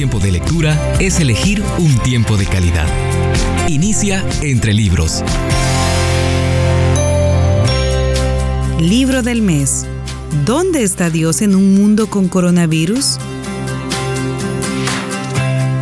[0.00, 2.86] tiempo de lectura es elegir un tiempo de calidad.
[3.68, 5.22] Inicia entre libros.
[8.78, 9.84] Libro del mes.
[10.46, 13.18] ¿Dónde está Dios en un mundo con coronavirus?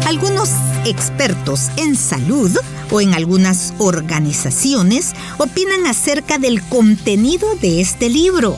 [0.05, 0.51] Algunos
[0.85, 2.51] expertos en salud
[2.91, 8.57] o en algunas organizaciones opinan acerca del contenido de este libro.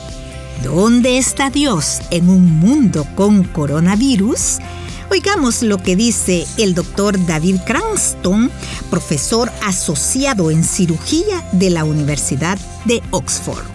[0.63, 4.57] ¿Dónde está Dios en un mundo con coronavirus?
[5.11, 8.49] Oigamos lo que dice el doctor David Cranston,
[8.89, 13.65] profesor asociado en cirugía de la Universidad de Oxford.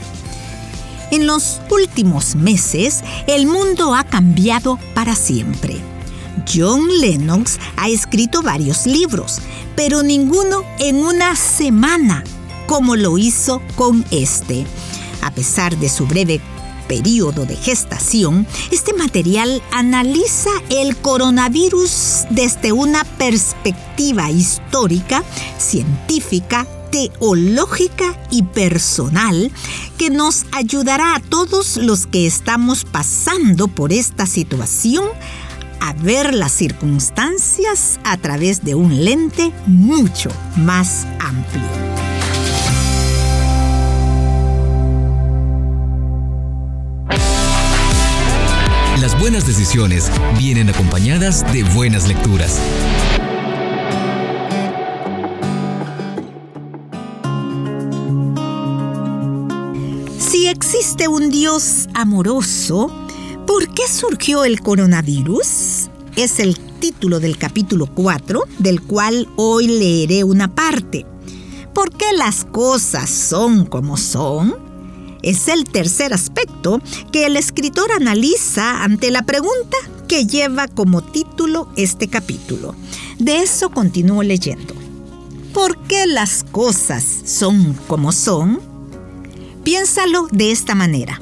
[1.10, 5.76] En los últimos meses, el mundo ha cambiado para siempre.
[6.50, 9.42] John Lennox ha escrito varios libros,
[9.76, 12.24] pero ninguno en una semana,
[12.66, 14.64] como lo hizo con este.
[15.20, 16.40] A pesar de su breve
[16.88, 25.22] periodo de gestación, este material analiza el coronavirus desde una perspectiva histórica,
[25.58, 29.50] científica, teológica y personal
[29.98, 35.04] que nos ayudará a todos los que estamos pasando por esta situación
[35.80, 42.05] a ver las circunstancias a través de un lente mucho más amplio.
[49.44, 52.60] Decisiones vienen acompañadas de buenas lecturas.
[60.18, 62.90] Si existe un Dios amoroso,
[63.46, 65.88] ¿Por qué surgió el coronavirus?
[66.16, 71.06] Es el título del capítulo 4, del cual hoy leeré una parte.
[71.72, 74.65] ¿Por qué las cosas son como son?
[75.26, 81.68] Es el tercer aspecto que el escritor analiza ante la pregunta que lleva como título
[81.74, 82.76] este capítulo.
[83.18, 84.72] De eso continúo leyendo.
[85.52, 88.60] ¿Por qué las cosas son como son?
[89.64, 91.20] Piénsalo de esta manera.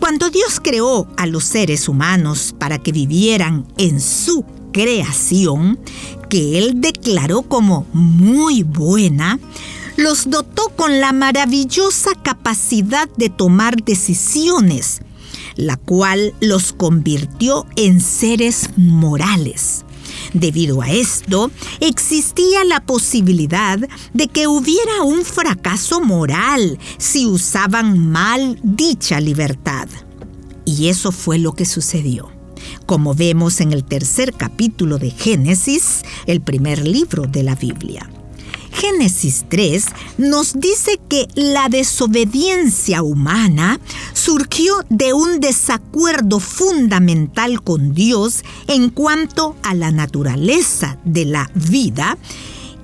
[0.00, 5.78] Cuando Dios creó a los seres humanos para que vivieran en su creación,
[6.28, 9.38] que Él declaró como muy buena,
[10.00, 15.02] los dotó con la maravillosa capacidad de tomar decisiones,
[15.56, 19.84] la cual los convirtió en seres morales.
[20.32, 21.50] Debido a esto,
[21.80, 23.78] existía la posibilidad
[24.14, 29.88] de que hubiera un fracaso moral si usaban mal dicha libertad.
[30.64, 32.30] Y eso fue lo que sucedió.
[32.86, 38.09] Como vemos en el tercer capítulo de Génesis, el primer libro de la Biblia.
[38.80, 39.84] Génesis 3
[40.16, 43.78] nos dice que la desobediencia humana
[44.14, 52.16] surgió de un desacuerdo fundamental con Dios en cuanto a la naturaleza de la vida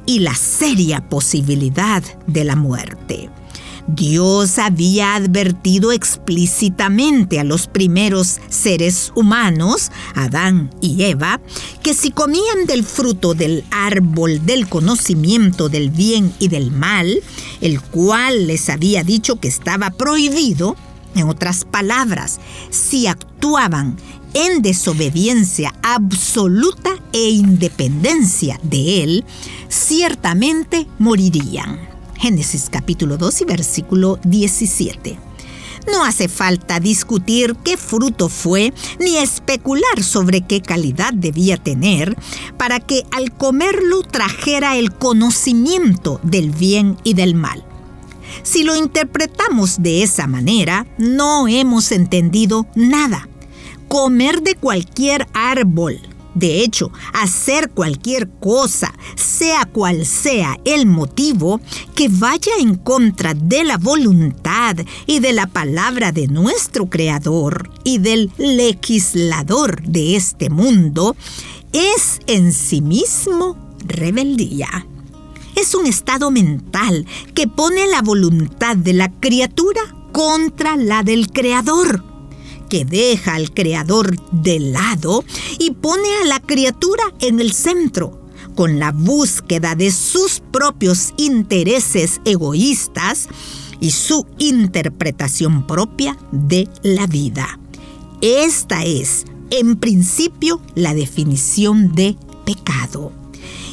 [0.04, 3.30] y la seria posibilidad de la muerte.
[3.88, 11.40] Dios había advertido explícitamente a los primeros seres humanos, Adán y Eva,
[11.82, 17.22] que si comían del fruto del árbol del conocimiento del bien y del mal,
[17.60, 20.76] el cual les había dicho que estaba prohibido,
[21.14, 23.96] en otras palabras, si actuaban
[24.34, 29.24] en desobediencia absoluta e independencia de Él,
[29.68, 31.95] ciertamente morirían.
[32.18, 35.18] Génesis capítulo 2 y versículo 17.
[35.92, 42.16] No hace falta discutir qué fruto fue ni especular sobre qué calidad debía tener
[42.56, 47.64] para que al comerlo trajera el conocimiento del bien y del mal.
[48.42, 53.28] Si lo interpretamos de esa manera, no hemos entendido nada.
[53.88, 56.00] Comer de cualquier árbol,
[56.36, 61.62] de hecho, hacer cualquier cosa, sea cual sea el motivo,
[61.94, 64.76] que vaya en contra de la voluntad
[65.06, 71.16] y de la palabra de nuestro Creador y del legislador de este mundo,
[71.72, 73.56] es en sí mismo
[73.86, 74.86] rebeldía.
[75.54, 79.80] Es un estado mental que pone la voluntad de la criatura
[80.12, 82.15] contra la del Creador
[82.68, 85.24] que deja al creador de lado
[85.58, 88.20] y pone a la criatura en el centro,
[88.54, 93.28] con la búsqueda de sus propios intereses egoístas
[93.80, 97.58] y su interpretación propia de la vida.
[98.20, 103.12] Esta es, en principio, la definición de pecado.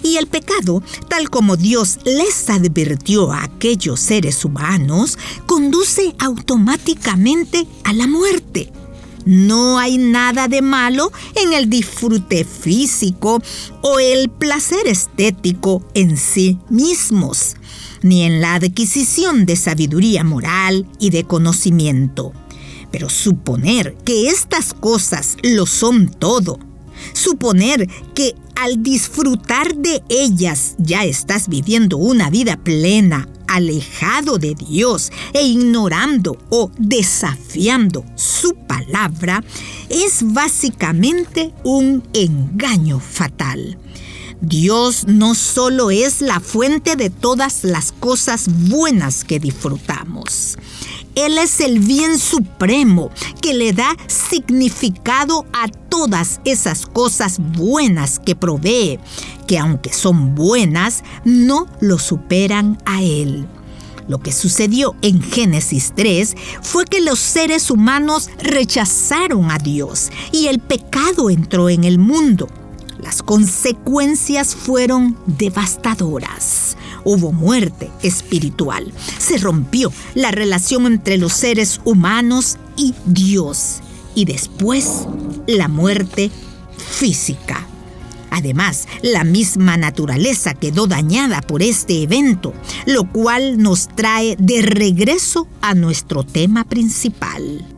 [0.04, 7.94] Y el pecado, tal como Dios les advirtió a aquellos seres humanos, conduce automáticamente a
[7.94, 8.72] la muerte
[9.26, 13.42] No hay nada de malo en el disfrute físico
[13.82, 17.56] o el placer estético en sí mismos,
[18.02, 22.34] ni en la adquisición de sabiduría moral y de conocimiento.
[22.92, 26.60] Pero suponer que estas cosas lo son todo,
[27.14, 35.12] suponer que al disfrutar de ellas ya estás viviendo una vida plena, alejado de Dios
[35.34, 39.44] e ignorando o desafiando su palabra,
[39.90, 43.78] es básicamente un engaño fatal.
[44.42, 50.58] Dios no solo es la fuente de todas las cosas buenas que disfrutamos,
[51.16, 53.12] él es el bien supremo
[53.42, 59.00] que le da significado a todas esas cosas buenas que provee,
[59.48, 63.48] que aunque son buenas, no lo superan a Él.
[64.08, 70.48] Lo que sucedió en Génesis 3 fue que los seres humanos rechazaron a Dios y
[70.48, 72.50] el pecado entró en el mundo.
[73.02, 78.92] Las consecuencias fueron devastadoras hubo muerte espiritual.
[79.18, 83.82] Se rompió la relación entre los seres humanos y Dios.
[84.16, 85.08] Y después
[85.48, 86.32] la muerte
[86.78, 87.68] física.
[88.30, 92.54] Además, la misma naturaleza quedó dañada por este evento,
[92.88, 97.73] lo cual nos trae de regreso a nuestro tema principal.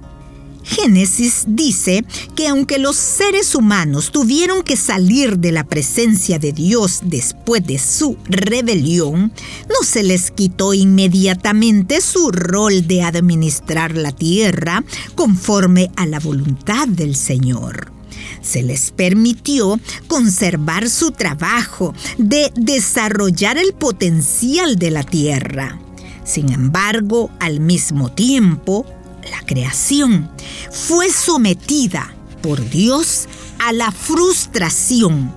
[0.65, 2.03] Génesis dice
[2.35, 7.77] que aunque los seres humanos tuvieron que salir de la presencia de Dios después de
[7.77, 9.31] su rebelión,
[9.69, 14.83] no se les quitó inmediatamente su rol de administrar la tierra
[15.13, 17.95] conforme a la voluntad del Señor
[18.41, 25.79] se les permitió conservar su trabajo de desarrollar el potencial de la tierra.
[26.23, 28.85] Sin embargo, al mismo tiempo,
[29.29, 30.29] la creación,
[30.71, 33.27] fue sometida por Dios
[33.59, 35.33] a la frustración.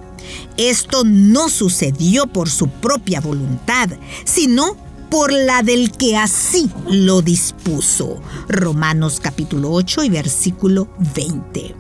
[0.57, 3.89] Esto no sucedió por su propia voluntad,
[4.25, 4.77] sino
[5.11, 8.21] por la del que así lo dispuso.
[8.49, 11.75] Romanos capítulo 8 y versículo 20.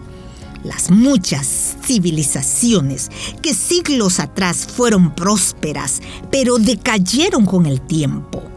[0.64, 3.10] Las muchas civilizaciones
[3.42, 6.00] que siglos atrás fueron prósperas,
[6.30, 8.47] pero decayeron con el tiempo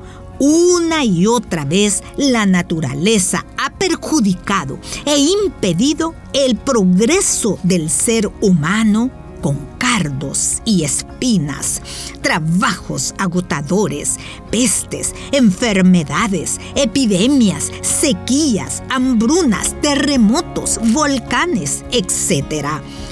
[0.43, 9.11] una y otra vez la naturaleza ha perjudicado e impedido el progreso del ser humano
[9.43, 11.81] con cardos y espinas,
[12.23, 14.17] trabajos agotadores,
[14.49, 22.65] pestes, enfermedades, epidemias, sequías, hambrunas, terremotos, volcanes, etc.,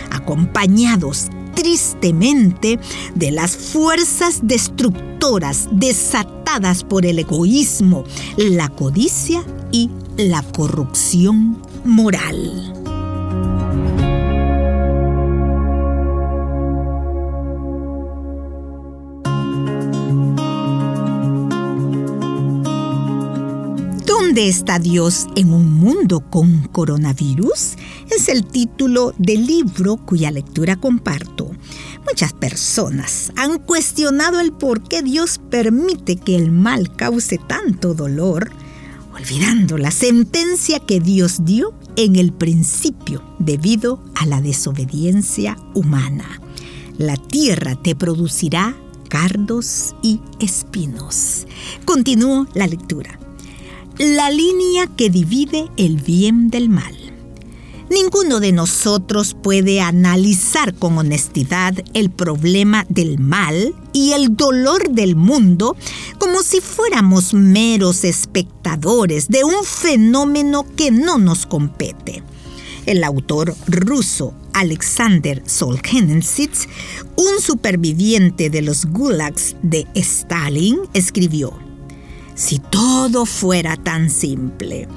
[0.10, 1.30] acompañados
[1.60, 2.80] tristemente
[3.16, 8.06] de las fuerzas destructoras desatadas por el egoísmo,
[8.38, 12.76] la codicia y la corrupción moral.
[24.06, 27.76] ¿Dónde está Dios en un mundo con coronavirus?
[28.12, 31.49] Es el título del libro cuya lectura comparto.
[32.10, 38.52] Muchas personas han cuestionado el por qué Dios permite que el mal cause tanto dolor,
[39.14, 46.42] olvidando la sentencia que Dios dio en el principio debido a la desobediencia humana.
[46.98, 48.76] La tierra te producirá
[49.08, 51.46] cardos y espinos.
[51.86, 53.20] Continúo la lectura
[54.00, 56.96] la línea que divide el bien del mal.
[57.90, 65.16] Ninguno de nosotros puede analizar con honestidad el problema del mal y el dolor del
[65.16, 65.76] mundo
[66.20, 72.22] como si fuéramos meros espectadores de un fenómeno que no nos compete.
[72.86, 76.50] El autor ruso Alexander Solzhenitsyn,
[77.16, 81.69] un superviviente de los gulags de Stalin, escribió:
[82.40, 84.88] si todo fuera tan simple,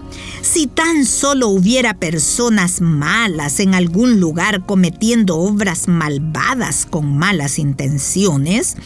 [0.42, 8.76] si tan solo hubiera personas malas en algún lugar cometiendo obras malvadas con malas intenciones,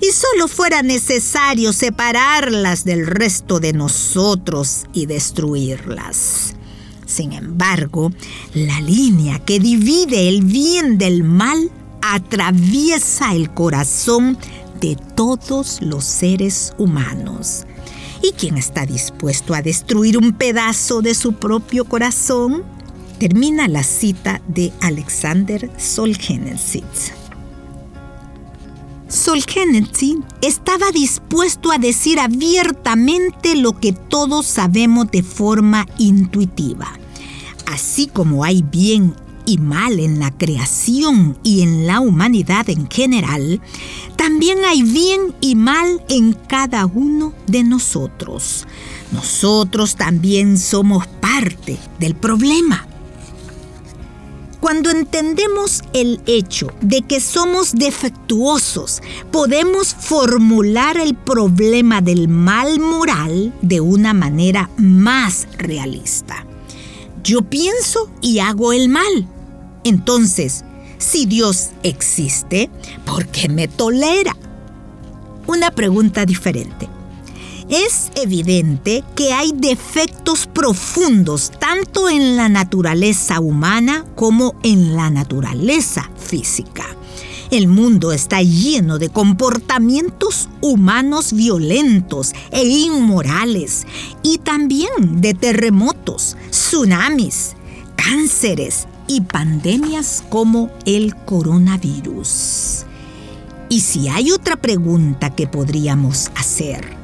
[0.00, 6.54] y solo fuera necesario separarlas del resto de nosotros y destruirlas.
[7.04, 8.10] Sin embargo,
[8.54, 14.38] la línea que divide el bien del mal atraviesa el corazón
[14.80, 17.66] de todos los seres humanos.
[18.22, 22.64] ¿Y quién está dispuesto a destruir un pedazo de su propio corazón?
[23.18, 26.84] Termina la cita de Alexander Solzhenitsyn.
[29.08, 36.88] Solzhenitsyn estaba dispuesto a decir abiertamente lo que todos sabemos de forma intuitiva.
[37.66, 39.14] Así como hay bien
[39.46, 43.62] y mal en la creación y en la humanidad en general,
[44.38, 48.68] también hay bien y mal en cada uno de nosotros.
[49.10, 52.86] Nosotros también somos parte del problema.
[54.60, 59.02] Cuando entendemos el hecho de que somos defectuosos,
[59.32, 66.46] podemos formular el problema del mal moral de una manera más realista.
[67.24, 69.28] Yo pienso y hago el mal.
[69.82, 70.64] Entonces,
[70.98, 72.70] si Dios existe,
[73.04, 74.36] ¿por qué me tolera?
[75.46, 76.88] Una pregunta diferente.
[77.68, 86.10] Es evidente que hay defectos profundos tanto en la naturaleza humana como en la naturaleza
[86.16, 86.84] física.
[87.50, 93.86] El mundo está lleno de comportamientos humanos violentos e inmorales
[94.22, 97.54] y también de terremotos, tsunamis,
[97.96, 102.84] cánceres y pandemias como el coronavirus.
[103.68, 106.96] Y si hay otra pregunta que podríamos hacer,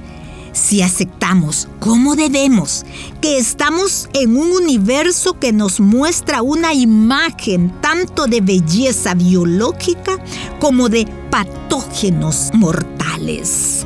[0.53, 2.87] si aceptamos como debemos
[3.21, 10.23] que estamos en un universo que nos muestra una imagen tanto de belleza biológica
[10.61, 13.85] como de patógenos mortales.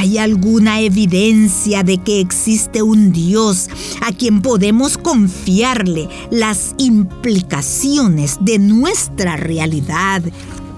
[0.00, 3.68] ¿Hay alguna evidencia de que existe un Dios
[4.00, 10.22] a quien podemos confiarle las implicaciones de nuestra realidad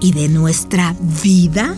[0.01, 1.73] y de nuestra vida?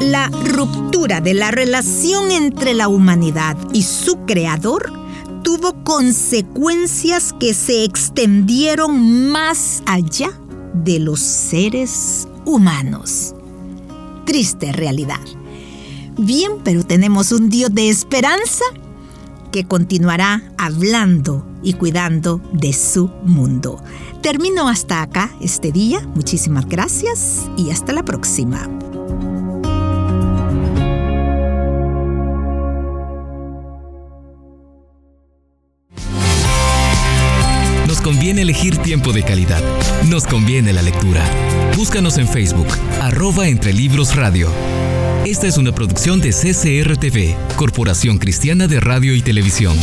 [0.00, 4.95] La ruptura de la relación entre la humanidad y su creador
[5.46, 10.30] tuvo consecuencias que se extendieron más allá
[10.74, 13.32] de los seres humanos.
[14.24, 15.20] Triste realidad.
[16.18, 18.64] Bien, pero tenemos un Dios de esperanza
[19.52, 23.80] que continuará hablando y cuidando de su mundo.
[24.22, 26.04] Termino hasta acá este día.
[26.16, 28.68] Muchísimas gracias y hasta la próxima.
[38.26, 39.62] Conviene elegir tiempo de calidad.
[40.08, 41.22] Nos conviene la lectura.
[41.76, 42.66] Búscanos en Facebook,
[43.00, 44.50] arroba entre libros radio.
[45.24, 49.76] Esta es una producción de CCRTV, Corporación Cristiana de Radio y Televisión.